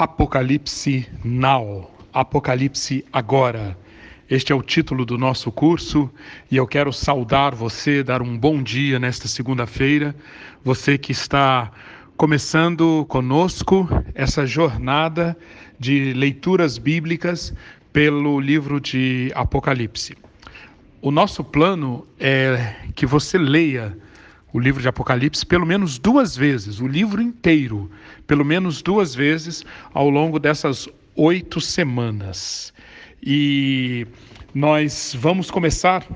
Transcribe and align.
Apocalipse 0.00 1.06
Now, 1.22 1.90
Apocalipse 2.10 3.04
Agora. 3.12 3.76
Este 4.30 4.50
é 4.50 4.54
o 4.54 4.62
título 4.62 5.04
do 5.04 5.18
nosso 5.18 5.52
curso 5.52 6.10
e 6.50 6.56
eu 6.56 6.66
quero 6.66 6.90
saudar 6.90 7.54
você, 7.54 8.02
dar 8.02 8.22
um 8.22 8.38
bom 8.38 8.62
dia 8.62 8.98
nesta 8.98 9.28
segunda-feira, 9.28 10.16
você 10.64 10.96
que 10.96 11.12
está 11.12 11.70
começando 12.16 13.04
conosco 13.10 13.86
essa 14.14 14.46
jornada 14.46 15.36
de 15.78 16.14
leituras 16.14 16.78
bíblicas 16.78 17.52
pelo 17.92 18.40
livro 18.40 18.80
de 18.80 19.30
Apocalipse. 19.34 20.16
O 21.02 21.10
nosso 21.10 21.44
plano 21.44 22.06
é 22.18 22.74
que 22.94 23.04
você 23.04 23.36
leia 23.36 23.94
o 24.52 24.58
livro 24.58 24.82
de 24.82 24.88
Apocalipse 24.88 25.44
pelo 25.46 25.66
menos 25.66 25.98
duas 25.98 26.36
vezes, 26.36 26.80
o 26.80 26.86
livro 26.86 27.20
inteiro, 27.20 27.90
pelo 28.26 28.44
menos 28.44 28.82
duas 28.82 29.14
vezes 29.14 29.64
ao 29.92 30.10
longo 30.10 30.38
dessas 30.38 30.88
oito 31.14 31.60
semanas. 31.60 32.72
E 33.22 34.06
nós 34.54 35.14
vamos 35.18 35.50
começar 35.50 36.06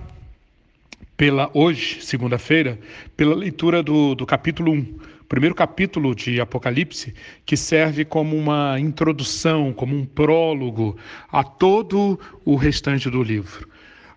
pela 1.16 1.50
hoje, 1.54 2.02
segunda-feira, 2.02 2.78
pela 3.16 3.34
leitura 3.34 3.82
do, 3.82 4.14
do 4.14 4.26
capítulo 4.26 4.72
1, 4.72 4.98
primeiro 5.28 5.54
capítulo 5.54 6.14
de 6.14 6.40
Apocalipse, 6.40 7.14
que 7.46 7.56
serve 7.56 8.04
como 8.04 8.36
uma 8.36 8.78
introdução, 8.80 9.72
como 9.72 9.96
um 9.96 10.04
prólogo 10.04 10.96
a 11.30 11.44
todo 11.44 12.18
o 12.44 12.56
restante 12.56 13.08
do 13.08 13.22
livro. 13.22 13.68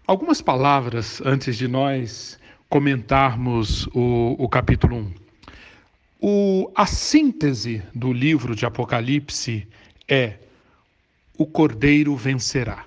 Algumas 0.07 0.41
palavras 0.41 1.21
antes 1.23 1.57
de 1.57 1.67
nós 1.67 2.39
comentarmos 2.69 3.87
o, 3.93 4.35
o 4.37 4.49
capítulo 4.49 4.97
1. 4.97 5.13
O, 6.19 6.71
a 6.75 6.85
síntese 6.85 7.83
do 7.93 8.11
livro 8.11 8.55
de 8.55 8.65
Apocalipse 8.65 9.67
é: 10.07 10.35
o 11.37 11.45
cordeiro 11.45 12.15
vencerá. 12.15 12.85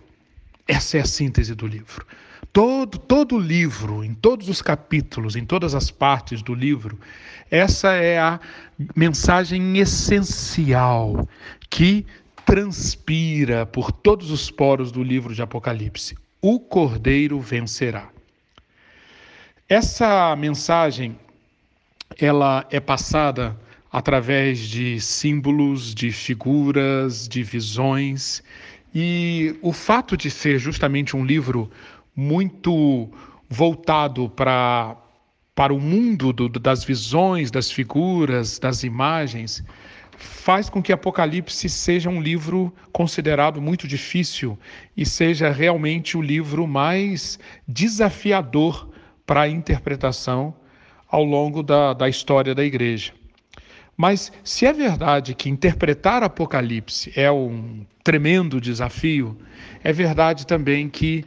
Essa 0.67 0.99
é 0.99 1.01
a 1.01 1.07
síntese 1.07 1.55
do 1.55 1.67
livro. 1.67 2.07
Todo, 2.53 2.99
todo 2.99 3.37
o 3.37 3.39
livro, 3.39 4.03
em 4.03 4.13
todos 4.13 4.49
os 4.49 4.61
capítulos, 4.61 5.37
em 5.37 5.45
todas 5.45 5.75
as 5.75 5.91
partes 5.91 6.43
do 6.43 6.53
livro, 6.53 6.99
essa 7.49 7.93
é 7.93 8.19
a 8.19 8.41
mensagem 8.97 9.79
essencial 9.79 11.29
que 11.69 12.05
transpira 12.45 13.65
por 13.67 13.93
todos 13.93 14.33
os 14.33 14.51
poros 14.51 14.91
do 14.91 15.03
livro 15.03 15.33
de 15.33 15.43
Apocalipse. 15.43 16.17
O 16.43 16.59
cordeiro 16.59 17.39
vencerá. 17.39 18.09
Essa 19.71 20.35
mensagem 20.35 21.17
ela 22.19 22.67
é 22.73 22.81
passada 22.81 23.57
através 23.93 24.59
de 24.59 25.01
símbolos, 25.01 25.95
de 25.95 26.11
figuras, 26.11 27.29
de 27.29 27.45
visões, 27.45 28.43
e 28.93 29.57
o 29.63 29.73
fato 29.73 30.17
de 30.17 30.29
ser 30.29 30.59
justamente 30.59 31.17
um 31.17 31.25
livro 31.25 31.71
muito 32.17 33.09
voltado 33.49 34.29
para 34.29 34.97
para 35.55 35.73
o 35.73 35.79
mundo 35.79 36.33
do, 36.33 36.49
das 36.49 36.83
visões, 36.83 37.49
das 37.49 37.71
figuras, 37.71 38.59
das 38.59 38.83
imagens, 38.83 39.63
faz 40.17 40.69
com 40.69 40.83
que 40.83 40.93
Apocalipse 40.93 41.69
seja 41.69 42.11
um 42.11 42.21
livro 42.21 42.75
considerado 42.91 43.63
muito 43.63 43.87
difícil 43.87 44.59
e 44.97 45.07
seja 45.07 45.49
realmente 45.51 46.17
o 46.17 46.23
livro 46.23 46.67
mais 46.67 47.39
desafiador 47.69 48.90
para 49.31 49.47
interpretação 49.47 50.53
ao 51.09 51.23
longo 51.23 51.63
da, 51.63 51.93
da 51.93 52.09
história 52.09 52.53
da 52.53 52.65
igreja. 52.65 53.13
Mas 53.97 54.33
se 54.43 54.67
é 54.67 54.73
verdade 54.73 55.37
que 55.37 55.49
interpretar 55.49 56.25
Apocalipse 56.25 57.13
é 57.15 57.31
um 57.31 57.87
tremendo 58.03 58.61
desafio, 58.61 59.39
é 59.85 59.93
verdade 59.93 60.45
também 60.45 60.89
que 60.89 61.25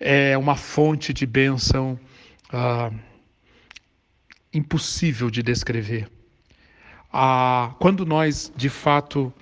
é 0.00 0.36
uma 0.36 0.56
fonte 0.56 1.12
de 1.12 1.24
bênção 1.26 1.96
ah, 2.52 2.90
impossível 4.52 5.30
de 5.30 5.40
descrever. 5.40 6.10
Ah, 7.12 7.72
quando 7.78 8.04
nós, 8.04 8.52
de 8.56 8.68
fato, 8.68 9.32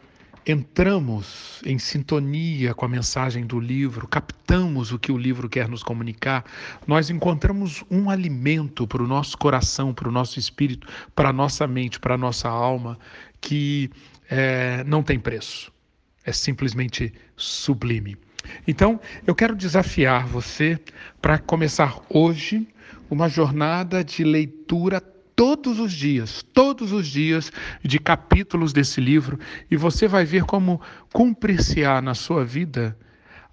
entramos 0.46 1.60
em 1.64 1.78
sintonia 1.78 2.74
com 2.74 2.84
a 2.84 2.88
mensagem 2.88 3.46
do 3.46 3.60
livro, 3.60 4.08
captamos 4.08 4.92
o 4.92 4.98
que 4.98 5.12
o 5.12 5.16
livro 5.16 5.48
quer 5.48 5.68
nos 5.68 5.82
comunicar, 5.82 6.44
nós 6.86 7.10
encontramos 7.10 7.84
um 7.90 8.10
alimento 8.10 8.86
para 8.86 9.02
o 9.02 9.06
nosso 9.06 9.38
coração, 9.38 9.94
para 9.94 10.08
o 10.08 10.12
nosso 10.12 10.38
espírito, 10.38 10.86
para 11.14 11.28
a 11.28 11.32
nossa 11.32 11.66
mente, 11.66 12.00
para 12.00 12.14
a 12.14 12.18
nossa 12.18 12.48
alma, 12.48 12.98
que 13.40 13.90
é, 14.30 14.82
não 14.84 15.02
tem 15.02 15.18
preço. 15.18 15.72
É 16.24 16.32
simplesmente 16.32 17.12
sublime. 17.36 18.16
Então, 18.66 19.00
eu 19.26 19.34
quero 19.34 19.54
desafiar 19.54 20.26
você 20.26 20.78
para 21.20 21.38
começar 21.38 22.00
hoje 22.08 22.66
uma 23.10 23.28
jornada 23.28 24.02
de 24.02 24.24
leitura 24.24 25.00
todos 25.42 25.80
os 25.80 25.92
dias, 25.92 26.44
todos 26.54 26.92
os 26.92 27.08
dias 27.08 27.50
de 27.82 27.98
capítulos 27.98 28.72
desse 28.72 29.00
livro, 29.00 29.40
e 29.68 29.76
você 29.76 30.06
vai 30.06 30.24
ver 30.24 30.44
como 30.44 30.80
cumprir-se-á 31.12 32.00
na 32.00 32.14
sua 32.14 32.44
vida 32.44 32.96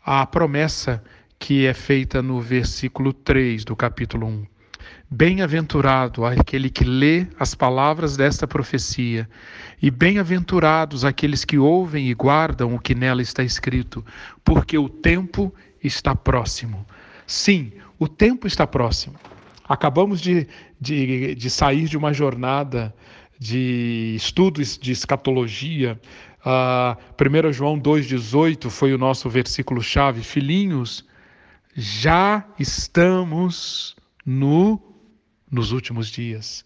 a 0.06 0.24
promessa 0.28 1.04
que 1.40 1.66
é 1.66 1.74
feita 1.74 2.22
no 2.22 2.40
versículo 2.40 3.12
3 3.12 3.66
do 3.66 3.76
capítulo 3.76 4.28
1. 4.28 4.46
Bem-aventurado 5.10 6.28
aquele 6.28 6.70
que 6.70 6.84
lê 6.84 7.26
as 7.40 7.56
palavras 7.56 8.16
desta 8.16 8.46
profecia, 8.46 9.28
e 9.82 9.90
bem-aventurados 9.90 11.04
aqueles 11.04 11.44
que 11.44 11.58
ouvem 11.58 12.08
e 12.08 12.14
guardam 12.14 12.76
o 12.76 12.80
que 12.80 12.94
nela 12.94 13.24
está 13.24 13.42
escrito, 13.42 14.06
porque 14.44 14.78
o 14.78 14.88
tempo 14.88 15.52
está 15.84 16.14
próximo. 16.14 16.86
Sim, 17.26 17.72
o 17.98 18.08
tempo 18.08 18.46
está 18.46 18.68
próximo. 18.68 19.16
Acabamos 19.70 20.20
de, 20.20 20.48
de, 20.80 21.36
de 21.36 21.50
sair 21.50 21.86
de 21.86 21.98
uma 21.98 22.14
jornada 22.14 22.94
de 23.40 24.14
estudos 24.16 24.78
de 24.78 24.92
escatologia. 24.92 26.00
Uh, 26.46 27.50
1 27.50 27.54
João 27.54 27.80
2,18 27.80 28.70
foi 28.70 28.94
o 28.94 28.98
nosso 28.98 29.30
versículo-chave. 29.30 30.22
Filhinhos, 30.22 31.06
já 31.76 32.46
estamos 32.60 33.96
no, 34.26 34.82
nos 35.50 35.72
últimos 35.72 36.08
dias. 36.08 36.66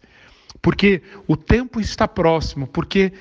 Porque 0.61 1.01
o 1.27 1.35
tempo 1.35 1.79
está 1.79 2.07
próximo, 2.07 2.67
porque 2.67 3.13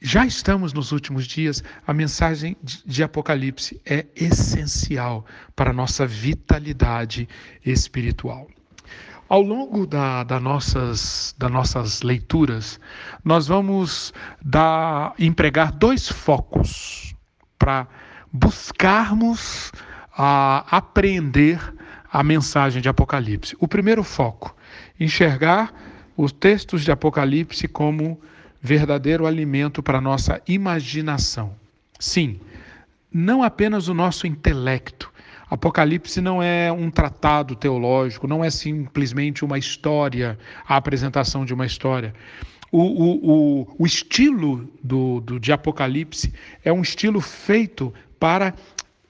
já 0.00 0.26
estamos 0.26 0.72
nos 0.72 0.90
últimos 0.90 1.26
dias, 1.26 1.62
a 1.86 1.94
mensagem 1.94 2.56
de 2.84 3.02
Apocalipse 3.04 3.80
é 3.86 4.06
essencial 4.16 5.24
para 5.54 5.70
a 5.70 5.72
nossa 5.72 6.06
vitalidade 6.06 7.28
espiritual. 7.64 8.48
Ao 9.32 9.40
longo 9.40 9.86
da, 9.86 10.24
da 10.24 10.38
nossas, 10.38 11.34
das 11.38 11.50
nossas 11.50 12.02
leituras, 12.02 12.78
nós 13.24 13.46
vamos 13.46 14.12
dar, 14.44 15.14
empregar 15.18 15.72
dois 15.72 16.06
focos 16.06 17.14
para 17.58 17.88
buscarmos 18.30 19.72
a 20.14 20.66
apreender 20.76 21.58
a 22.12 22.22
mensagem 22.22 22.82
de 22.82 22.90
Apocalipse. 22.90 23.56
O 23.58 23.66
primeiro 23.66 24.04
foco, 24.04 24.54
enxergar 25.00 25.72
os 26.14 26.30
textos 26.30 26.84
de 26.84 26.92
Apocalipse 26.92 27.66
como 27.66 28.20
verdadeiro 28.60 29.26
alimento 29.26 29.82
para 29.82 29.96
a 29.96 30.02
nossa 30.02 30.42
imaginação. 30.46 31.54
Sim, 31.98 32.38
não 33.10 33.42
apenas 33.42 33.88
o 33.88 33.94
nosso 33.94 34.26
intelecto, 34.26 35.10
Apocalipse 35.52 36.18
não 36.18 36.42
é 36.42 36.72
um 36.72 36.90
tratado 36.90 37.54
teológico, 37.54 38.26
não 38.26 38.42
é 38.42 38.48
simplesmente 38.48 39.44
uma 39.44 39.58
história, 39.58 40.38
a 40.66 40.76
apresentação 40.76 41.44
de 41.44 41.52
uma 41.52 41.66
história. 41.66 42.14
O, 42.70 42.80
o, 42.80 43.60
o, 43.60 43.76
o 43.80 43.86
estilo 43.86 44.66
do, 44.82 45.20
do, 45.20 45.38
de 45.38 45.52
Apocalipse 45.52 46.32
é 46.64 46.72
um 46.72 46.80
estilo 46.80 47.20
feito 47.20 47.92
para 48.18 48.54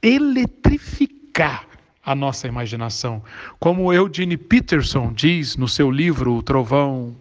eletrificar 0.03 1.65
a 2.05 2.13
nossa 2.13 2.49
imaginação. 2.49 3.23
Como 3.61 3.93
Eugene 3.93 4.37
Peterson 4.37 5.13
diz 5.13 5.57
no 5.57 5.69
seu 5.69 5.93
livro 5.93 6.35
O 6.35 6.43
Trovão 6.43 7.15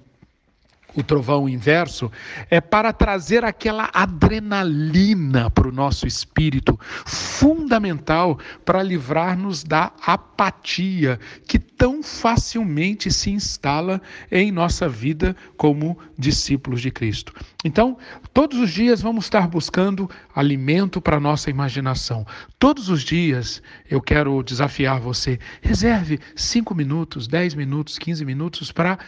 o 0.96 1.04
trovão 1.04 1.48
inverso, 1.48 2.12
é 2.50 2.60
para 2.60 2.92
trazer 2.92 3.44
aquela 3.46 3.90
adrenalina 3.94 5.50
para 5.50 5.68
o 5.68 5.72
nosso 5.72 6.06
espírito, 6.06 6.80
fundamental 7.06 8.40
para 8.66 8.84
livrar-nos 8.84 9.64
da 9.64 9.92
apatia 10.06 11.20
que 11.48 11.60
tão 11.60 12.04
facilmente 12.04 13.12
se 13.12 13.32
instala 13.32 14.02
em 14.32 14.52
nossa 14.52 14.88
vida 14.88 15.36
como 15.58 15.98
discípulos 16.18 16.82
de 16.82 16.92
Cristo. 16.92 17.34
Então, 17.64 17.98
todos 18.34 18.60
os 18.60 18.72
dias 18.72 19.02
vamos 19.02 19.26
estar 19.26 19.48
buscando 19.48 20.10
alimento 20.36 21.02
para 21.02 21.20
nossa 21.20 21.50
imaginação. 21.50 22.26
Todos 22.60 22.90
os 22.90 23.04
dias 23.04 23.62
eu 23.90 24.02
quero 24.02 24.42
desafiar 24.44 25.00
você, 25.00 25.40
reserve 25.62 26.20
5 26.36 26.76
minutos, 26.76 27.28
10 27.28 27.56
minutos, 27.56 27.98
15 27.98 28.26
minutos 28.26 28.72
para 28.72 29.00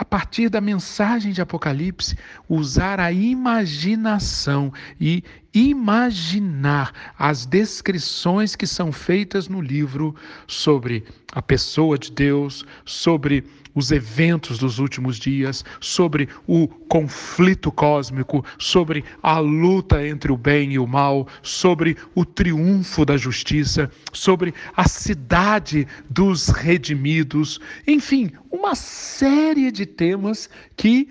a 0.00 0.04
partir 0.04 0.48
da 0.48 0.62
mensagem 0.62 1.30
de 1.30 1.42
Apocalipse, 1.42 2.16
usar 2.48 2.98
a 2.98 3.12
imaginação 3.12 4.72
e 4.98 5.22
imaginar 5.52 7.12
as 7.18 7.44
descrições 7.46 8.54
que 8.54 8.66
são 8.66 8.92
feitas 8.92 9.48
no 9.48 9.60
livro 9.60 10.14
sobre 10.46 11.04
a 11.32 11.42
pessoa 11.42 11.98
de 11.98 12.10
Deus, 12.10 12.64
sobre 12.84 13.44
os 13.74 13.90
eventos 13.92 14.58
dos 14.58 14.78
últimos 14.78 15.16
dias, 15.16 15.64
sobre 15.80 16.28
o 16.46 16.66
conflito 16.66 17.70
cósmico, 17.70 18.44
sobre 18.58 19.04
a 19.22 19.38
luta 19.38 20.06
entre 20.06 20.32
o 20.32 20.36
bem 20.36 20.72
e 20.72 20.78
o 20.78 20.86
mal, 20.86 21.28
sobre 21.42 21.96
o 22.14 22.24
triunfo 22.24 23.04
da 23.04 23.16
justiça, 23.16 23.90
sobre 24.12 24.52
a 24.76 24.88
cidade 24.88 25.86
dos 26.08 26.48
redimidos, 26.48 27.60
enfim, 27.86 28.32
uma 28.50 28.74
série 28.74 29.70
de 29.70 29.86
temas 29.86 30.50
que 30.76 31.08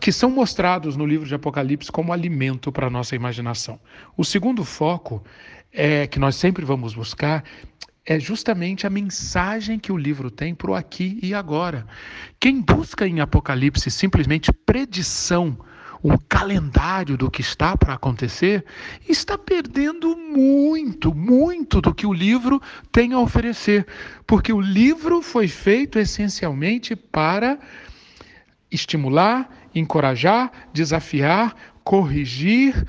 que 0.00 0.12
são 0.12 0.30
mostrados 0.30 0.96
no 0.96 1.06
livro 1.06 1.26
de 1.26 1.34
Apocalipse 1.34 1.90
como 1.92 2.12
alimento 2.12 2.72
para 2.72 2.86
a 2.86 2.90
nossa 2.90 3.14
imaginação. 3.14 3.78
O 4.16 4.24
segundo 4.24 4.64
foco 4.64 5.22
é 5.72 6.06
que 6.06 6.18
nós 6.18 6.36
sempre 6.36 6.64
vamos 6.64 6.94
buscar 6.94 7.44
é 8.06 8.20
justamente 8.20 8.86
a 8.86 8.90
mensagem 8.90 9.80
que 9.80 9.90
o 9.90 9.96
livro 9.96 10.30
tem 10.30 10.54
para 10.54 10.70
o 10.70 10.74
aqui 10.74 11.18
e 11.20 11.34
agora. 11.34 11.84
Quem 12.38 12.62
busca 12.62 13.06
em 13.06 13.20
Apocalipse 13.20 13.90
simplesmente 13.90 14.52
predição, 14.52 15.58
um 16.04 16.16
calendário 16.16 17.16
do 17.16 17.28
que 17.28 17.40
está 17.40 17.76
para 17.76 17.94
acontecer, 17.94 18.64
está 19.08 19.36
perdendo 19.36 20.16
muito, 20.16 21.12
muito 21.12 21.80
do 21.80 21.92
que 21.92 22.06
o 22.06 22.12
livro 22.12 22.62
tem 22.92 23.12
a 23.12 23.18
oferecer, 23.18 23.84
porque 24.24 24.52
o 24.52 24.60
livro 24.60 25.20
foi 25.20 25.48
feito 25.48 25.98
essencialmente 25.98 26.94
para 26.94 27.58
estimular, 28.70 29.48
encorajar, 29.74 30.50
desafiar, 30.72 31.54
corrigir 31.84 32.86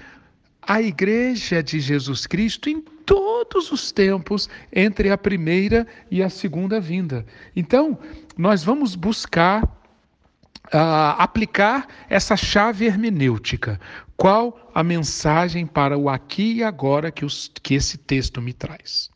a 0.62 0.82
igreja 0.82 1.64
de 1.64 1.80
Jesus 1.80 2.28
Cristo 2.28 2.70
em 2.70 2.82
todos 3.06 3.72
os 3.72 3.92
tempos 3.92 4.50
entre 4.72 5.10
a 5.10 5.18
primeira 5.18 5.88
e 6.12 6.22
a 6.22 6.30
segunda 6.30 6.80
vinda. 6.80 7.26
Então, 7.56 7.98
nós 8.38 8.64
vamos 8.64 8.96
buscar 8.96 9.64
uh, 9.64 11.16
aplicar 11.18 11.88
essa 12.10 12.36
chave 12.36 12.86
hermenêutica. 12.86 13.80
Qual 14.18 14.70
a 14.74 14.84
mensagem 14.84 15.66
para 15.66 15.98
o 15.98 16.10
aqui 16.10 16.56
e 16.56 16.64
agora 16.64 17.12
que, 17.12 17.24
os, 17.24 17.52
que 17.64 17.76
esse 17.76 17.98
texto 17.98 18.42
me 18.42 18.52
traz? 18.52 19.10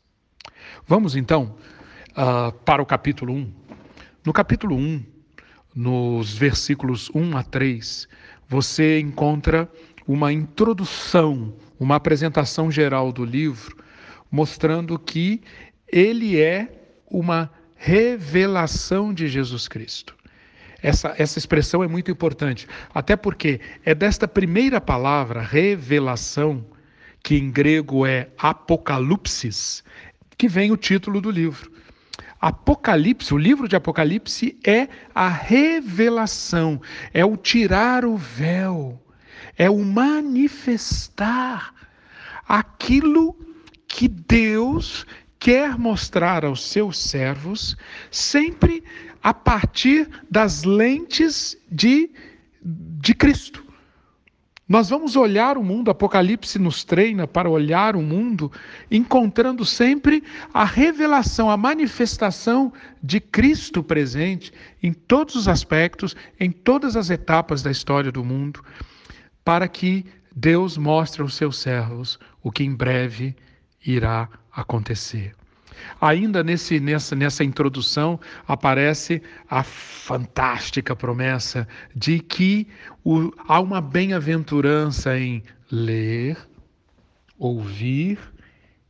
Vamos 0.88 1.16
então 1.16 1.56
uh, 2.12 2.52
para 2.60 2.82
o 2.82 2.86
capítulo 2.86 3.34
1. 3.34 3.54
No 4.24 4.32
capítulo 4.32 4.76
1, 4.76 5.04
nos 5.74 6.34
versículos 6.34 7.10
1 7.14 7.38
a 7.38 7.44
3, 7.44 8.08
você 8.48 9.00
encontra 9.00 9.70
uma 10.08 10.34
introdução, 10.34 11.54
uma 11.80 11.96
apresentação 11.96 12.70
geral 12.70 13.12
do 13.12 13.24
livro, 13.24 13.78
mostrando 14.30 14.98
que 15.00 15.42
ele 15.88 16.40
é 16.40 16.68
uma 17.10 17.52
revelação 17.76 19.14
de 19.14 19.28
Jesus 19.28 19.68
Cristo. 19.68 20.16
Essa, 20.82 21.14
essa 21.18 21.38
expressão 21.38 21.84
é 21.84 21.88
muito 21.88 22.10
importante, 22.10 22.68
até 22.94 23.16
porque 23.16 23.60
é 23.86 23.94
desta 23.94 24.28
primeira 24.28 24.82
palavra, 24.82 25.42
revelação, 25.42 26.66
que 27.24 27.36
em 27.36 27.52
grego 27.52 28.06
é 28.06 28.30
apocalipsis, 28.38 29.84
que 30.38 30.48
vem 30.48 30.72
o 30.72 30.78
título 30.78 31.22
do 31.22 31.30
livro. 31.30 31.72
Apocalipse, 32.42 33.34
o 33.36 33.38
livro 33.38 33.68
de 33.68 33.76
Apocalipse 33.76 34.58
é 34.66 34.88
a 35.14 35.30
revelação, 35.30 36.82
é 37.14 37.24
o 37.24 37.38
tirar 37.38 38.04
o 38.04 38.18
véu, 38.18 39.00
é 39.56 39.70
o 39.70 39.78
manifestar 39.86 41.72
aquilo 42.48 43.38
que 43.88 44.08
Deus 44.08 45.06
quer 45.38 45.78
mostrar 45.78 46.44
aos 46.44 46.66
seus 46.68 46.98
servos, 46.98 47.78
sempre 48.10 48.84
a 49.22 49.34
partir 49.34 50.10
das 50.30 50.64
lentes 50.64 51.56
de, 51.70 52.10
de 52.64 53.14
Cristo. 53.14 53.71
Nós 54.72 54.90
vamos 54.90 55.18
olhar 55.18 55.58
o 55.58 55.64
mundo, 55.66 55.92
Apocalipse 55.92 56.58
nos 56.58 56.86
treina 56.86 57.28
para 57.28 57.50
olhar 57.50 57.94
o 57.94 58.02
mundo, 58.02 58.50
encontrando 58.90 59.66
sempre 59.66 60.24
a 60.54 60.64
revelação, 60.64 61.50
a 61.52 61.58
manifestação 61.58 62.72
de 63.04 63.20
Cristo 63.20 63.84
presente 63.84 64.54
em 64.82 64.94
todos 64.94 65.36
os 65.36 65.50
aspectos, 65.50 66.16
em 66.40 66.50
todas 66.50 66.96
as 66.96 67.10
etapas 67.10 67.62
da 67.62 67.70
história 67.70 68.14
do 68.14 68.24
mundo, 68.24 68.64
para 69.44 69.68
que 69.68 70.06
Deus 70.34 70.78
mostre 70.78 71.22
aos 71.22 71.36
seus 71.36 71.58
servos 71.58 72.18
o 72.42 72.50
que 72.50 72.64
em 72.64 72.74
breve 72.74 73.36
irá 73.86 74.30
acontecer. 74.56 75.36
Ainda 76.00 76.44
nesse, 76.44 76.80
nessa, 76.80 77.16
nessa 77.16 77.44
introdução 77.44 78.20
aparece 78.48 79.22
a 79.50 79.64
fantástica 79.64 80.96
promessa 80.96 81.68
de 81.96 82.20
que 82.20 82.68
o, 83.04 83.32
há 83.48 83.60
uma 83.60 83.82
bem-aventurança 83.82 85.18
em 85.18 85.44
ler, 85.72 86.38
ouvir 87.38 88.20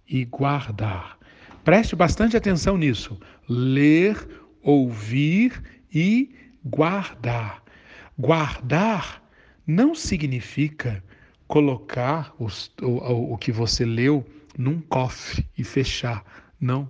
e 0.08 0.26
guardar. 0.26 1.18
Preste 1.64 1.96
bastante 1.96 2.36
atenção 2.36 2.78
nisso. 2.78 3.20
Ler, 3.48 4.18
ouvir 4.62 5.62
e 5.94 6.34
guardar. 6.64 7.64
Guardar 8.18 9.22
não 9.66 9.94
significa 9.96 11.04
colocar 11.48 12.34
os, 12.40 12.72
o, 12.82 13.34
o 13.34 13.38
que 13.38 13.52
você 13.52 13.86
leu 13.86 14.26
num 14.58 14.82
cofre 14.82 15.48
e 15.58 15.64
fechar. 15.64 16.24
Não. 16.62 16.88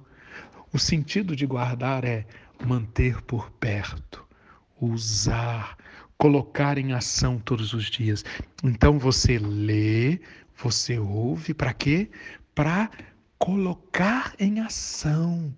O 0.74 0.78
sentido 0.78 1.34
de 1.34 1.46
guardar 1.46 2.04
é 2.04 2.26
manter 2.66 3.22
por 3.22 3.50
perto, 3.52 4.24
usar, 4.80 5.78
colocar 6.18 6.78
em 6.78 6.94
ação 6.94 7.40
todos 7.40 7.74
os 7.74 7.86
dias. 7.86 8.24
Então 8.64 9.00
você 9.00 9.40
lê, 9.40 10.20
você 10.56 11.00
ouve, 11.00 11.54
para 11.54 11.74
quê? 11.74 12.10
Para 12.54 12.92
colocar 13.40 14.36
em 14.38 14.60
ação, 14.60 15.56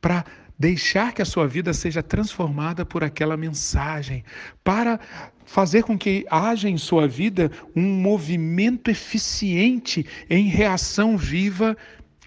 para 0.00 0.24
deixar 0.58 1.12
que 1.12 1.22
a 1.22 1.24
sua 1.24 1.48
vida 1.48 1.72
seja 1.72 2.02
transformada 2.02 2.86
por 2.86 3.02
aquela 3.02 3.36
mensagem, 3.36 4.24
para 4.62 5.00
fazer 5.44 5.82
com 5.82 5.98
que 5.98 6.24
haja 6.30 6.68
em 6.68 6.78
sua 6.78 7.08
vida 7.08 7.50
um 7.74 7.82
movimento 7.82 8.90
eficiente 8.90 10.06
em 10.30 10.46
reação 10.48 11.16
viva 11.16 11.76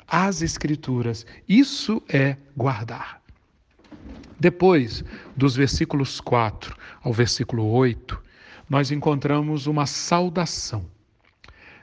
às 0.08 0.42
Escrituras. 0.42 1.26
Isso 1.48 2.02
é 2.08 2.38
guardar. 2.56 3.22
Depois, 4.40 5.04
dos 5.36 5.56
versículos 5.56 6.22
4 6.22 6.76
ao 7.02 7.12
versículo 7.12 7.66
8, 7.66 8.22
nós 8.70 8.92
encontramos 8.92 9.66
uma 9.66 9.86
saudação. 9.86 10.86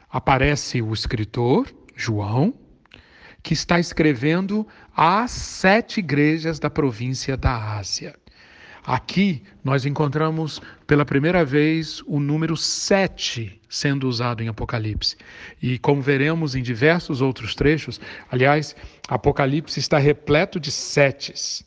Aparece 0.09 0.81
o 0.81 0.93
escritor, 0.93 1.73
João, 1.97 2.55
que 3.43 3.53
está 3.53 3.81
escrevendo 3.81 4.67
às 4.97 5.31
sete 5.33 5.99
igrejas 5.99 6.59
da 6.59 6.71
província 6.71 7.37
da 7.37 7.77
Ásia. 7.77 8.15
Aqui 8.87 9.43
nós 9.65 9.87
encontramos 9.87 10.61
pela 10.87 11.07
primeira 11.07 11.43
vez 11.43 12.03
o 12.07 12.21
número 12.21 12.55
sete 12.55 13.59
sendo 13.67 14.07
usado 14.07 14.43
em 14.43 14.49
Apocalipse. 14.49 15.17
E 15.61 15.79
como 15.79 16.03
veremos 16.03 16.55
em 16.55 16.63
diversos 16.63 17.23
outros 17.23 17.55
trechos, 17.55 17.99
aliás, 18.31 18.77
Apocalipse 19.09 19.81
está 19.81 19.97
repleto 19.99 20.61
de 20.61 20.71
setes, 20.71 21.65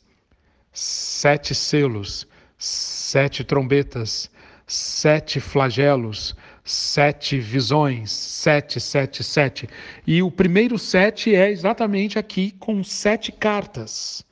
sete 0.71 1.55
selos, 1.55 2.27
sete 2.55 3.43
trombetas, 3.43 4.29
sete 4.67 5.39
flagelos, 5.39 6.36
sete 6.63 7.39
visões, 7.39 8.12
sete, 8.12 8.79
sete, 8.79 9.24
sete. 9.24 9.67
E 10.05 10.21
o 10.21 10.29
primeiro 10.29 10.77
sete 10.77 11.33
é 11.33 11.50
exatamente 11.50 12.19
aqui 12.19 12.51
com 12.59 12.83
sete 12.83 13.31
cartas 13.31 14.24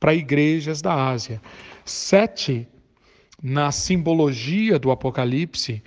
para 0.00 0.12
igrejas 0.12 0.82
da 0.82 0.92
Ásia. 1.10 1.40
Sete 1.94 2.66
na 3.42 3.70
simbologia 3.70 4.78
do 4.78 4.90
Apocalipse, 4.90 5.82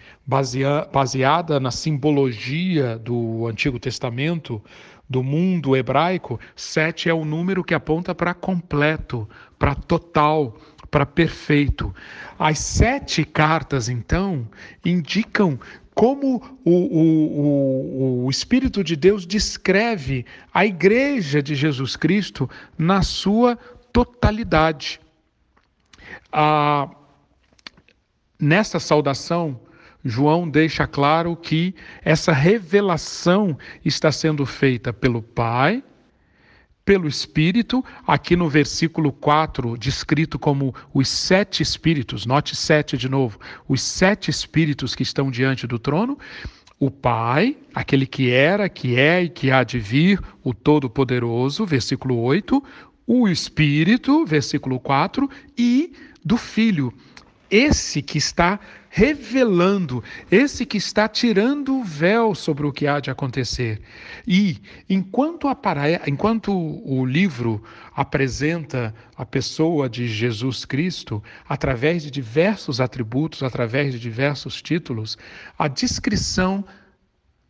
baseada 0.94 1.60
na 1.60 1.72
simbologia 1.72 3.00
do 3.00 3.48
Antigo 3.48 3.80
Testamento, 3.80 4.62
do 5.10 5.24
mundo 5.24 5.76
hebraico, 5.76 6.40
sete 6.56 7.10
é 7.10 7.14
o 7.14 7.26
número 7.26 7.64
que 7.64 7.74
aponta 7.74 8.14
para 8.14 8.36
completo, 8.36 9.28
para 9.58 9.74
total, 9.74 10.56
para 10.92 11.08
perfeito. 11.08 11.94
As 12.38 12.60
sete 12.60 13.26
cartas, 13.26 13.90
então, 13.90 14.48
indicam 14.86 15.60
como 15.96 16.60
o, 16.64 16.72
o, 16.72 18.26
o, 18.26 18.30
Espírito 18.30 18.84
de 18.84 18.96
Deus 18.96 19.26
descreve 19.26 20.24
a 20.54 20.68
igreja 20.68 21.42
de 21.42 21.56
Jesus 21.56 21.96
Cristo 21.96 22.48
na 22.78 23.02
sua 23.02 23.58
totalidade. 23.92 25.00
Ah, 26.38 26.90
nessa 28.38 28.78
saudação, 28.78 29.58
João 30.04 30.50
deixa 30.50 30.86
claro 30.86 31.34
que 31.34 31.74
essa 32.04 32.34
revelação 32.34 33.58
está 33.86 34.12
sendo 34.12 34.46
feita 34.46 34.92
pelo 34.92 35.22
Pai, 35.22 35.82
pelo 36.84 37.08
Espírito, 37.08 37.82
aqui 38.06 38.36
no 38.36 38.50
versículo 38.50 39.14
4, 39.14 39.78
descrito 39.78 40.38
como 40.38 40.76
os 40.94 41.08
sete 41.08 41.64
Espíritos, 41.64 42.26
note 42.26 42.54
sete 42.54 42.98
de 42.98 43.08
novo, 43.08 43.40
os 43.66 43.82
sete 43.82 44.30
Espíritos 44.30 44.94
que 44.94 45.04
estão 45.04 45.32
diante 45.32 45.66
do 45.66 45.80
trono, 45.80 46.20
o 46.78 46.92
Pai, 46.92 47.58
aquele 47.74 48.06
que 48.06 48.30
era, 48.30 48.68
que 48.68 49.00
é 49.00 49.24
e 49.24 49.30
que 49.30 49.52
há 49.52 49.64
de 49.64 49.80
vir, 49.80 50.22
o 50.44 50.54
Todo-Poderoso, 50.54 51.66
versículo 51.66 52.20
8, 52.20 52.62
o 53.08 53.26
Espírito, 53.26 54.26
versículo 54.26 54.82
4, 54.82 55.30
e 55.58 55.94
do 56.26 56.36
Filho, 56.38 56.92
esse 57.50 58.02
que 58.02 58.18
está 58.18 58.60
revelando, 58.90 60.04
esse 60.32 60.66
que 60.66 60.78
está 60.78 61.08
tirando 61.08 61.76
o 61.76 61.84
véu 61.84 62.34
sobre 62.34 62.66
o 62.66 62.72
que 62.72 62.88
há 62.88 63.00
de 63.00 63.12
acontecer. 63.12 63.82
E 64.26 64.58
enquanto, 64.90 65.48
apare... 65.48 66.02
enquanto 66.08 66.52
o 66.52 67.06
livro 67.06 67.62
apresenta 67.94 68.96
a 69.16 69.26
pessoa 69.26 69.88
de 69.88 70.08
Jesus 70.08 70.66
Cristo 70.66 71.22
através 71.48 72.04
de 72.04 72.10
diversos 72.10 72.80
atributos, 72.82 73.44
através 73.44 73.94
de 73.94 74.00
diversos 74.00 74.62
títulos, 74.62 75.18
a 75.60 75.68
descrição 75.68 76.66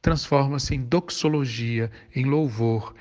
transforma-se 0.01 0.75
em 0.75 0.82
doxologia, 0.82 1.89
em 2.15 2.25
louvor. 2.25 2.94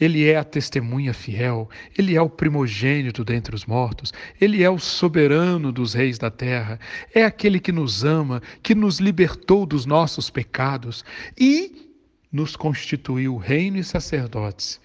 Ele 0.00 0.28
é 0.28 0.36
a 0.36 0.44
testemunha 0.44 1.12
fiel, 1.12 1.68
ele 1.96 2.14
é 2.14 2.22
o 2.22 2.30
primogênito 2.30 3.24
dentre 3.24 3.54
os 3.54 3.66
mortos, 3.66 4.12
ele 4.40 4.62
é 4.62 4.70
o 4.70 4.78
soberano 4.78 5.72
dos 5.72 5.94
reis 5.94 6.18
da 6.18 6.30
terra, 6.30 6.78
é 7.14 7.24
aquele 7.24 7.58
que 7.58 7.72
nos 7.72 8.04
ama, 8.04 8.40
que 8.62 8.74
nos 8.74 9.00
libertou 9.00 9.66
dos 9.66 9.86
nossos 9.86 10.30
pecados 10.30 11.04
e 11.36 11.90
nos 12.30 12.54
constituiu 12.54 13.36
reino 13.36 13.78
e 13.78 13.84
sacerdotes 13.84 14.80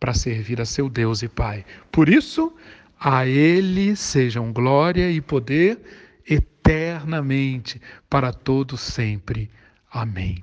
para 0.00 0.14
servir 0.14 0.60
a 0.60 0.64
seu 0.64 0.88
Deus 0.88 1.22
e 1.22 1.28
Pai. 1.28 1.64
Por 1.92 2.08
isso, 2.08 2.52
a 2.98 3.26
ele 3.26 3.94
sejam 3.94 4.52
glória 4.52 5.10
e 5.10 5.20
poder 5.20 5.78
eternamente, 6.28 7.80
para 8.08 8.32
todos 8.32 8.80
sempre. 8.80 9.50
Amém. 9.90 10.42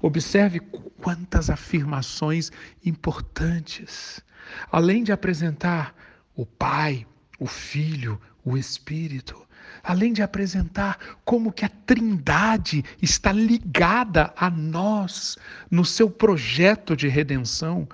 Observe 0.00 0.60
quantas 1.00 1.50
afirmações 1.50 2.50
importantes. 2.84 4.22
Além 4.70 5.02
de 5.02 5.12
apresentar 5.12 5.94
o 6.34 6.44
Pai, 6.44 7.06
o 7.38 7.46
Filho, 7.46 8.20
o 8.44 8.56
Espírito, 8.56 9.44
além 9.82 10.12
de 10.12 10.22
apresentar 10.22 10.98
como 11.24 11.52
que 11.52 11.64
a 11.64 11.68
Trindade 11.68 12.84
está 13.00 13.32
ligada 13.32 14.32
a 14.36 14.50
nós 14.50 15.36
no 15.70 15.84
seu 15.84 16.10
projeto 16.10 16.96
de 16.96 17.08
redenção, 17.08 17.88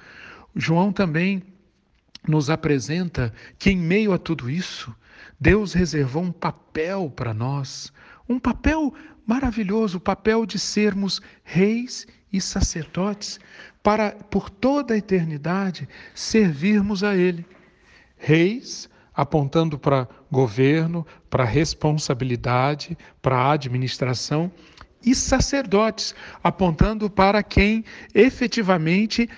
João 0.55 0.93
também 0.93 1.43
nos 2.27 2.51
apresenta 2.51 3.33
que 3.59 3.71
em 3.71 3.77
meio 3.77 4.13
a 4.13 4.19
tudo 4.19 4.51
isso, 4.51 4.95
Deus 5.39 5.73
reservou 5.73 6.23
um 6.23 6.33
papel 6.33 7.11
para 7.11 7.33
nós, 7.33 7.93
um 8.29 8.39
papel 8.39 8.95
maravilhoso, 9.31 9.99
o 9.99 10.01
papel 10.01 10.45
de 10.45 10.59
sermos 10.59 11.23
reis 11.45 12.05
e 12.33 12.41
sacerdotes 12.41 13.39
para 13.81 14.11
por 14.11 14.51
toda 14.51 14.93
a 14.95 14.97
eternidade 14.97 15.89
servirmos 16.13 17.05
a 17.05 17.15
ele. 17.15 17.47
Reis 18.17 18.91
apontando 19.15 19.79
para 19.79 20.09
governo, 20.33 21.07
para 21.29 21.45
responsabilidade, 21.45 22.99
para 23.23 23.53
administração 23.53 24.51
e 25.01 25.15
sacerdotes 25.15 26.13
apontando 26.43 27.09
para 27.09 27.41
quem 27.41 27.85
efetivamente 28.13 29.31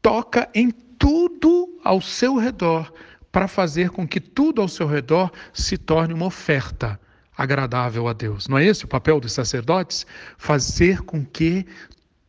toca 0.00 0.48
em 0.54 0.70
tudo 0.70 1.78
ao 1.84 2.00
seu 2.00 2.36
redor 2.36 2.90
para 3.30 3.46
fazer 3.46 3.90
com 3.90 4.08
que 4.08 4.20
tudo 4.20 4.62
ao 4.62 4.68
seu 4.68 4.86
redor 4.86 5.30
se 5.52 5.76
torne 5.76 6.14
uma 6.14 6.26
oferta 6.26 6.98
agradável 7.36 8.08
a 8.08 8.12
Deus. 8.12 8.48
Não 8.48 8.58
é 8.58 8.64
esse 8.64 8.84
o 8.84 8.88
papel 8.88 9.20
dos 9.20 9.32
sacerdotes? 9.32 10.06
Fazer 10.38 11.02
com 11.02 11.24
que 11.24 11.66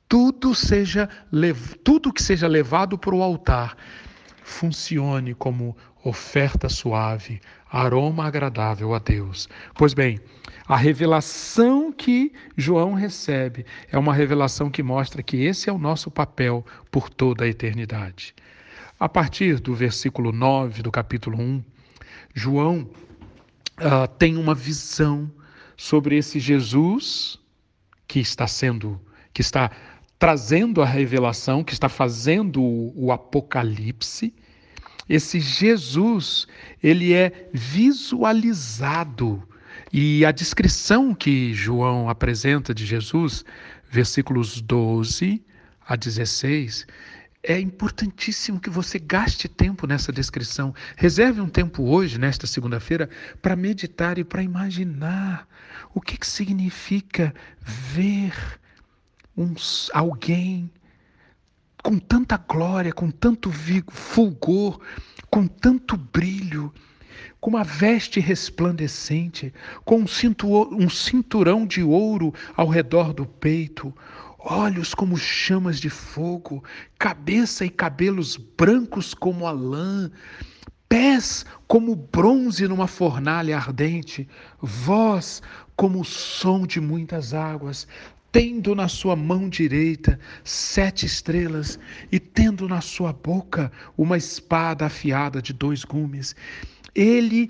tudo 0.08 0.54
seja 0.54 1.10
tudo 1.84 2.14
que 2.14 2.22
seja 2.22 2.48
levado 2.48 2.98
para 2.98 3.16
o 3.16 3.24
altar 3.24 3.76
funcione 4.44 5.34
como 5.34 5.76
oferta 6.04 6.70
suave, 6.70 7.42
aroma 7.70 8.26
agradável 8.26 8.94
a 8.94 9.00
Deus. 9.00 9.50
Pois 9.74 9.96
bem, 9.96 10.20
a 10.68 10.78
revelação 10.78 11.92
que 11.92 12.32
João 12.56 12.94
recebe 12.94 13.66
é 13.92 13.98
uma 13.98 14.14
revelação 14.14 14.70
que 14.70 14.84
mostra 14.84 15.24
que 15.24 15.44
esse 15.44 15.68
é 15.70 15.74
o 15.74 15.80
nosso 15.80 16.12
papel 16.12 16.64
por 16.92 17.10
toda 17.10 17.44
a 17.44 17.48
eternidade. 17.48 18.36
A 19.00 19.10
partir 19.10 19.60
do 19.60 19.74
versículo 19.74 20.32
9 20.32 20.84
do 20.84 20.92
capítulo 20.92 21.40
1, 21.40 21.64
João 22.36 22.88
uh, 23.80 24.08
tem 24.18 24.38
uma 24.38 24.56
visão 24.56 25.32
sobre 25.78 26.18
esse 26.18 26.40
Jesus 26.40 27.40
que 28.08 28.20
está 28.20 28.48
sendo, 28.48 29.00
que 29.34 29.42
está 29.42 29.72
trazendo 30.18 30.82
a 30.82 30.86
revelação, 30.86 31.64
que 31.64 31.74
está 31.74 31.90
fazendo 31.90 32.62
o, 32.62 32.94
o 32.96 33.12
apocalipse. 33.12 34.34
Esse 35.08 35.40
Jesus, 35.40 36.48
ele 36.82 37.14
é 37.14 37.50
visualizado. 37.54 39.44
E 39.92 40.26
a 40.26 40.32
descrição 40.32 41.14
que 41.14 41.54
João 41.54 42.10
apresenta 42.10 42.74
de 42.74 42.86
Jesus, 42.86 43.46
versículos 43.90 44.62
12 44.62 45.44
a 45.88 45.96
16, 45.96 46.88
é 47.48 47.60
importantíssimo 47.60 48.60
que 48.60 48.70
você 48.70 48.98
gaste 48.98 49.48
tempo 49.48 49.86
nessa 49.86 50.12
descrição. 50.12 50.74
Reserve 50.96 51.40
um 51.40 51.48
tempo 51.48 51.84
hoje, 51.84 52.18
nesta 52.18 52.48
segunda-feira, 52.48 53.10
para 53.42 53.56
meditar 53.56 54.18
e 54.18 54.24
para 54.24 54.42
imaginar 54.42 55.48
o 55.94 56.02
que, 56.02 56.18
que 56.18 56.28
significa 56.28 57.34
ver 57.62 58.34
um, 59.38 59.54
alguém 59.94 60.72
com 61.84 62.00
tanta 62.00 62.36
glória, 62.36 62.92
com 62.92 63.12
tanto 63.12 63.52
fulgor, 63.92 64.80
com 65.30 65.46
tanto 65.46 65.96
brilho, 65.96 66.74
com 67.40 67.52
uma 67.52 67.64
veste 67.64 68.20
resplandecente, 68.20 69.54
com 69.84 70.04
um 70.04 70.90
cinturão 70.90 71.68
de 71.68 71.84
ouro 71.84 72.34
ao 72.56 72.68
redor 72.68 73.14
do 73.14 73.24
peito, 73.24 73.94
olhos 74.46 74.94
como 74.94 75.18
chamas 75.18 75.80
de 75.80 75.90
fogo, 75.90 76.64
cabeça 77.00 77.66
e 77.66 77.70
cabelos 77.70 78.38
brancos 78.38 79.14
como 79.14 79.48
a 79.48 79.52
lã, 79.52 80.12
pés 80.88 81.46
como 81.68 81.96
bronze 81.96 82.68
numa 82.68 82.86
fornalha 82.86 83.58
ardente, 83.58 84.30
voz 84.62 85.42
como 85.76 86.02
o 86.02 86.06
som 86.06 86.68
de 86.68 86.80
muitas 86.80 87.34
águas, 87.34 87.88
tendo 88.32 88.76
na 88.76 88.88
sua 88.88 89.16
mão 89.16 89.50
direita 89.50 90.20
sete 90.44 91.08
estrelas 91.08 91.80
e 92.12 92.20
tendo 92.20 92.68
na 92.68 92.82
sua 92.82 93.12
boca 93.12 93.72
uma 93.98 94.16
espada 94.16 94.86
afiada 94.86 95.42
de 95.42 95.54
dois 95.54 95.84
gumes. 95.84 96.36
Ele 96.94 97.50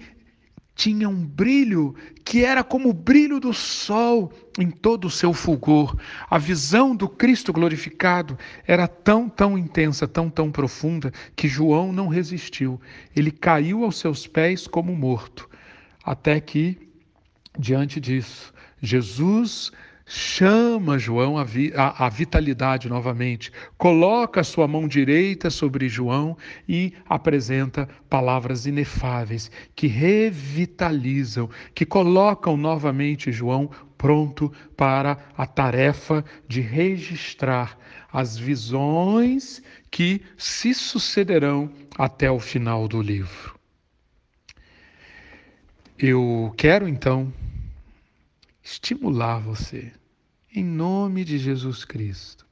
tinha 0.75 1.07
um 1.07 1.25
brilho 1.25 1.95
que 2.25 2.43
era 2.43 2.63
como 2.63 2.89
o 2.89 2.93
brilho 2.93 3.39
do 3.39 3.53
sol 3.53 4.31
em 4.59 4.69
todo 4.69 5.05
o 5.05 5.11
seu 5.11 5.33
fulgor. 5.33 5.95
A 6.29 6.37
visão 6.37 6.93
do 6.93 7.07
Cristo 7.07 7.53
glorificado 7.53 8.37
era 8.67 8.87
tão, 8.87 9.29
tão 9.29 9.57
intensa, 9.57 10.07
tão, 10.07 10.29
tão 10.29 10.51
profunda, 10.51 11.13
que 11.35 11.47
João 11.47 11.93
não 11.93 12.09
resistiu. 12.09 12.79
Ele 13.15 13.31
caiu 13.31 13.85
aos 13.85 13.97
seus 13.97 14.27
pés 14.27 14.67
como 14.67 14.93
morto. 14.93 15.49
Até 16.03 16.41
que, 16.41 16.77
diante 17.57 17.99
disso, 17.99 18.53
Jesus 18.81 19.71
chama 20.05 20.99
João 20.99 21.35
à, 21.37 22.09
vitalidade 22.09 22.87
novamente, 22.87 23.51
coloca 23.77 24.41
a 24.41 24.43
sua 24.43 24.67
mão 24.67 24.87
direita 24.87 25.49
sobre 25.49 25.89
João 25.89 26.37
e 26.69 26.93
apresenta 27.09 27.89
palavras 28.09 28.67
inefáveis 28.67 29.49
que 29.75 29.87
revitalizam, 29.87 31.49
que 31.73 31.85
colocam 31.85 32.55
novamente 32.55 33.31
João 33.31 33.69
pronto 33.97 34.51
para 34.77 35.17
a 35.35 35.47
tarefa 35.47 36.23
de 36.47 36.61
registrar 36.61 37.77
as 38.13 38.37
visões 38.37 39.63
que 39.89 40.21
se 40.37 40.73
sucederão 40.73 41.71
até 41.97 42.29
o 42.29 42.39
final 42.39 42.87
do 42.87 43.01
livro. 43.01 43.55
Eu 45.97 46.53
quero 46.57 46.87
então 46.87 47.33
estimular 48.65 49.37
você, 49.37 49.93
em 50.51 50.63
nome 50.63 51.23
de 51.23 51.37
Jesus 51.37 51.85
Cristo, 51.85 52.47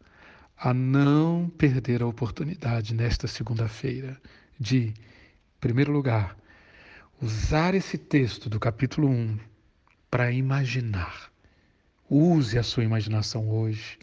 a 0.55 0.71
não 0.71 1.51
perder 1.57 2.03
a 2.03 2.07
oportunidade 2.07 2.93
nesta 2.93 3.27
segunda-feira 3.27 4.21
de, 4.59 4.89
em 4.89 4.93
primeiro 5.59 5.91
lugar, 5.91 6.37
usar 7.19 7.73
esse 7.73 7.97
texto 7.97 8.47
do 8.47 8.59
capítulo 8.59 9.09
1 9.09 9.39
para 10.11 10.31
imaginar. 10.31 11.31
Use 12.07 12.59
a 12.59 12.63
sua 12.63 12.83
imaginação 12.83 13.49
hoje 13.49 13.97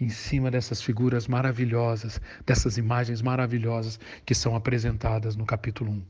em 0.00 0.08
cima 0.08 0.50
dessas 0.50 0.80
figuras 0.80 1.28
maravilhosas, 1.28 2.18
dessas 2.46 2.78
imagens 2.78 3.20
maravilhosas 3.20 4.00
que 4.24 4.34
são 4.34 4.56
apresentadas 4.56 5.36
no 5.36 5.44
capítulo 5.44 5.92
1. 5.92 6.02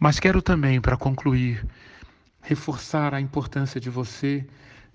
Mas 0.00 0.18
quero 0.18 0.42
também, 0.42 0.80
para 0.80 0.96
concluir, 0.96 1.64
reforçar 2.44 3.14
a 3.14 3.20
importância 3.22 3.80
de 3.80 3.88
você, 3.88 4.46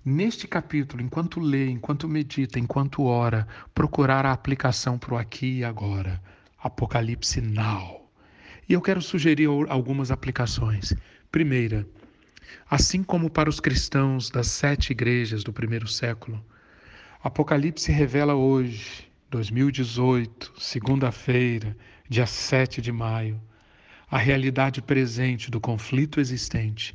neste 0.04 0.46
capítulo, 0.46 1.02
enquanto 1.02 1.40
lê, 1.40 1.68
enquanto 1.68 2.08
medita, 2.08 2.60
enquanto 2.60 3.02
ora, 3.02 3.46
procurar 3.74 4.24
a 4.24 4.32
aplicação 4.32 4.96
para 4.96 5.14
o 5.14 5.18
aqui 5.18 5.58
e 5.58 5.64
agora. 5.64 6.22
Apocalipse 6.62 7.40
Now. 7.40 8.08
E 8.68 8.72
eu 8.72 8.80
quero 8.80 9.02
sugerir 9.02 9.48
algumas 9.68 10.12
aplicações. 10.12 10.94
Primeira, 11.32 11.84
assim 12.70 13.02
como 13.02 13.28
para 13.28 13.50
os 13.50 13.58
cristãos 13.58 14.30
das 14.30 14.46
sete 14.46 14.92
igrejas 14.92 15.42
do 15.42 15.52
primeiro 15.52 15.88
século, 15.88 16.42
Apocalipse 17.20 17.90
revela 17.90 18.34
hoje, 18.34 19.10
2018, 19.28 20.52
segunda-feira, 20.56 21.76
dia 22.08 22.26
7 22.26 22.80
de 22.80 22.92
maio, 22.92 23.40
a 24.08 24.18
realidade 24.18 24.80
presente 24.80 25.50
do 25.50 25.60
conflito 25.60 26.20
existente 26.20 26.94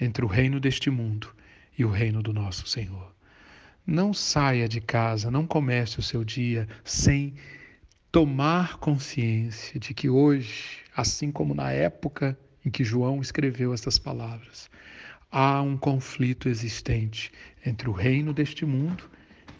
entre 0.00 0.24
o 0.24 0.28
reino 0.28 0.58
deste 0.58 0.90
mundo 0.90 1.28
e 1.76 1.84
o 1.84 1.90
reino 1.90 2.22
do 2.22 2.32
nosso 2.32 2.66
Senhor. 2.66 3.12
Não 3.86 4.14
saia 4.14 4.68
de 4.68 4.80
casa, 4.80 5.30
não 5.30 5.46
comece 5.46 5.98
o 5.98 6.02
seu 6.02 6.24
dia 6.24 6.68
sem 6.84 7.34
tomar 8.12 8.76
consciência 8.78 9.78
de 9.78 9.94
que 9.94 10.08
hoje, 10.08 10.78
assim 10.96 11.30
como 11.30 11.54
na 11.54 11.70
época 11.70 12.38
em 12.64 12.70
que 12.70 12.84
João 12.84 13.20
escreveu 13.20 13.72
estas 13.72 13.98
palavras, 13.98 14.70
há 15.30 15.62
um 15.62 15.76
conflito 15.76 16.48
existente 16.48 17.30
entre 17.64 17.88
o 17.88 17.92
reino 17.92 18.32
deste 18.32 18.64
mundo 18.66 19.04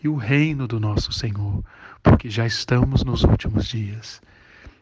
e 0.03 0.09
o 0.09 0.17
reino 0.17 0.67
do 0.67 0.81
nosso 0.81 1.13
Senhor, 1.13 1.65
porque 2.03 2.29
já 2.31 2.47
estamos 2.47 3.05
nos 3.05 3.23
últimos 3.23 3.67
dias. 3.67 4.21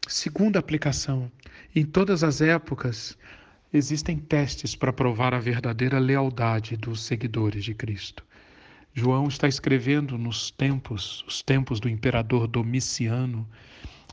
Segunda 0.07 0.59
aplicação: 0.59 1.31
em 1.75 1.85
todas 1.85 2.25
as 2.25 2.41
épocas 2.41 3.19
existem 3.73 4.19
testes 4.19 4.75
para 4.75 4.93
provar 4.93 5.35
a 5.35 5.39
verdadeira 5.39 5.99
lealdade 5.99 6.77
dos 6.77 7.03
seguidores 7.03 7.65
de 7.65 7.75
Cristo. 7.75 8.25
João 8.95 9.29
está 9.29 9.47
escrevendo 9.47 10.17
nos 10.17 10.51
tempos, 10.51 11.23
os 11.29 11.43
tempos 11.43 11.79
do 11.79 11.89
imperador 11.89 12.47
Domiciano, 12.47 13.47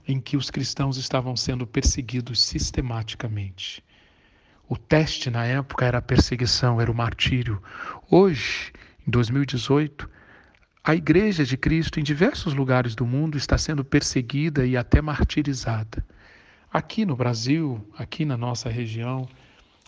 em 0.07 0.19
que 0.19 0.37
os 0.37 0.51
cristãos 0.51 0.97
estavam 0.97 1.35
sendo 1.35 1.65
perseguidos 1.65 2.43
sistematicamente. 2.43 3.83
O 4.67 4.77
teste 4.77 5.29
na 5.29 5.45
época 5.45 5.85
era 5.85 5.99
a 5.99 6.01
perseguição, 6.01 6.81
era 6.81 6.91
o 6.91 6.95
martírio. 6.95 7.61
Hoje, 8.09 8.71
em 9.07 9.11
2018, 9.11 10.09
a 10.83 10.93
Igreja 10.93 11.43
de 11.43 11.57
Cristo, 11.57 11.99
em 11.99 12.03
diversos 12.03 12.53
lugares 12.53 12.93
do 12.93 13.05
mundo, 13.05 13.37
está 13.37 13.57
sendo 13.57 13.83
perseguida 13.83 14.65
e 14.65 14.75
até 14.75 15.01
martirizada. 15.01 16.05
Aqui 16.71 17.05
no 17.05 17.15
Brasil, 17.15 17.87
aqui 17.97 18.25
na 18.25 18.37
nossa 18.37 18.69
região, 18.69 19.27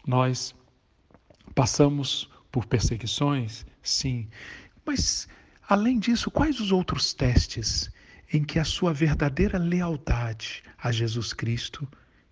nós 0.08 0.56
passamos 1.54 2.30
por 2.50 2.66
perseguições, 2.66 3.66
sim, 3.84 4.30
mas 4.86 5.28
além 5.68 6.00
disso, 6.00 6.32
quais 6.32 6.62
os 6.62 6.72
outros 6.72 7.14
testes 7.14 7.92
em 8.32 8.44
que 8.44 8.58
a 8.58 8.64
sua 8.64 8.94
verdadeira 8.94 9.58
lealdade 9.58 10.64
a 10.78 10.92
Jesus 10.92 11.34
Cristo 11.34 11.88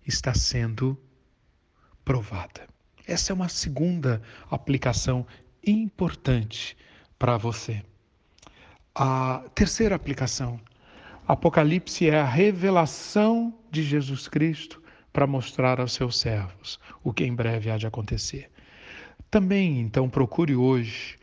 está 0.06 0.32
sendo 0.34 0.98
provada? 2.02 2.66
Essa 3.06 3.32
é 3.32 3.34
uma 3.34 3.48
segunda 3.48 4.22
aplicação 4.50 5.26
importante 5.64 6.76
para 7.18 7.36
você. 7.36 7.84
A 8.94 9.44
terceira 9.54 9.94
aplicação. 9.94 10.58
Apocalipse 11.28 12.08
é 12.08 12.18
a 12.18 12.24
revelação 12.24 13.52
de 13.70 13.82
Jesus 13.82 14.28
Cristo 14.28 14.80
para 15.16 15.26
mostrar 15.26 15.80
aos 15.80 15.94
seus 15.94 16.18
servos 16.18 16.78
o 17.02 17.10
que 17.10 17.24
em 17.24 17.34
breve 17.34 17.70
há 17.70 17.78
de 17.78 17.86
acontecer. 17.86 18.50
Também, 19.30 19.80
então, 19.80 20.10
procure 20.10 20.54
hoje 20.54 21.16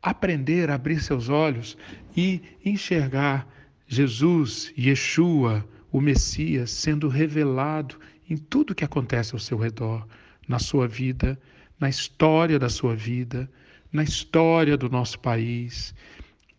aprender 0.00 0.70
a 0.70 0.76
abrir 0.76 1.02
seus 1.02 1.28
olhos 1.28 1.76
e 2.16 2.40
enxergar 2.64 3.48
Jesus, 3.88 4.72
Yeshua, 4.78 5.68
o 5.90 6.00
Messias, 6.00 6.70
sendo 6.70 7.08
revelado 7.08 7.98
em 8.28 8.36
tudo 8.36 8.76
que 8.76 8.84
acontece 8.84 9.34
ao 9.34 9.40
seu 9.40 9.58
redor, 9.58 10.06
na 10.46 10.60
sua 10.60 10.86
vida, 10.86 11.36
na 11.80 11.88
história 11.88 12.60
da 12.60 12.68
sua 12.68 12.94
vida, 12.94 13.50
na 13.92 14.04
história 14.04 14.76
do 14.76 14.88
nosso 14.88 15.18
país. 15.18 15.92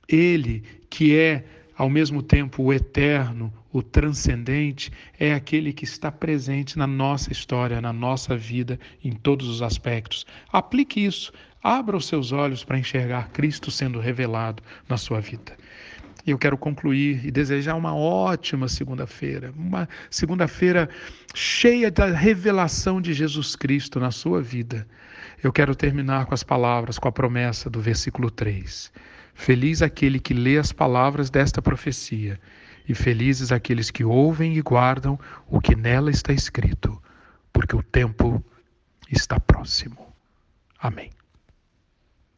Ele, 0.05 0.63
que 0.89 1.15
é 1.15 1.45
ao 1.77 1.89
mesmo 1.89 2.21
tempo 2.21 2.63
o 2.63 2.73
eterno, 2.73 3.53
o 3.71 3.81
transcendente, 3.81 4.91
é 5.19 5.33
aquele 5.33 5.71
que 5.73 5.83
está 5.83 6.11
presente 6.11 6.77
na 6.77 6.85
nossa 6.85 7.31
história, 7.31 7.81
na 7.81 7.93
nossa 7.93 8.35
vida, 8.35 8.79
em 9.03 9.11
todos 9.11 9.47
os 9.47 9.61
aspectos. 9.61 10.25
Aplique 10.51 11.03
isso, 11.03 11.31
abra 11.63 11.95
os 11.95 12.05
seus 12.05 12.31
olhos 12.31 12.63
para 12.63 12.77
enxergar 12.77 13.29
Cristo 13.29 13.71
sendo 13.71 13.99
revelado 13.99 14.61
na 14.89 14.97
sua 14.97 15.21
vida. 15.21 15.55
Eu 16.25 16.37
quero 16.37 16.57
concluir 16.57 17.25
e 17.25 17.31
desejar 17.31 17.75
uma 17.75 17.95
ótima 17.95 18.67
segunda-feira, 18.67 19.51
uma 19.57 19.89
segunda-feira 20.09 20.87
cheia 21.33 21.89
da 21.89 22.07
revelação 22.07 23.01
de 23.01 23.13
Jesus 23.13 23.55
Cristo 23.55 23.99
na 23.99 24.11
sua 24.11 24.39
vida. 24.41 24.87
Eu 25.41 25.51
quero 25.51 25.73
terminar 25.73 26.27
com 26.27 26.33
as 26.35 26.43
palavras, 26.43 26.99
com 26.99 27.07
a 27.07 27.11
promessa 27.11 27.69
do 27.69 27.81
versículo 27.81 28.29
3. 28.29 28.91
Feliz 29.41 29.81
aquele 29.81 30.19
que 30.19 30.35
lê 30.35 30.59
as 30.59 30.71
palavras 30.71 31.31
desta 31.31 31.63
profecia, 31.63 32.39
e 32.87 32.93
felizes 32.93 33.51
aqueles 33.51 33.89
que 33.89 34.03
ouvem 34.03 34.55
e 34.55 34.61
guardam 34.61 35.19
o 35.47 35.59
que 35.59 35.75
nela 35.75 36.11
está 36.11 36.31
escrito, 36.31 37.01
porque 37.51 37.75
o 37.75 37.81
tempo 37.81 38.45
está 39.09 39.39
próximo. 39.39 40.13
Amém. 40.77 41.09